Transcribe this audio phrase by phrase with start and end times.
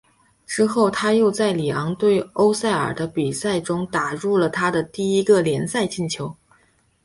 [0.47, 6.35] 之后他又在里昂对欧塞尔的比赛中打入了他的第一个联赛进球。